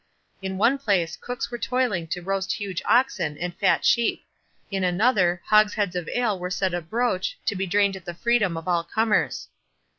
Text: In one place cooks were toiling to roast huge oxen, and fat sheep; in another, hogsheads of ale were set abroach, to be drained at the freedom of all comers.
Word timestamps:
In 0.41 0.57
one 0.57 0.79
place 0.79 1.15
cooks 1.15 1.51
were 1.51 1.59
toiling 1.59 2.07
to 2.07 2.23
roast 2.23 2.53
huge 2.53 2.81
oxen, 2.85 3.37
and 3.37 3.55
fat 3.55 3.85
sheep; 3.85 4.25
in 4.71 4.83
another, 4.83 5.43
hogsheads 5.45 5.95
of 5.95 6.09
ale 6.09 6.39
were 6.39 6.49
set 6.49 6.73
abroach, 6.73 7.37
to 7.45 7.55
be 7.55 7.67
drained 7.67 7.95
at 7.95 8.05
the 8.05 8.15
freedom 8.15 8.57
of 8.57 8.67
all 8.67 8.83
comers. 8.83 9.47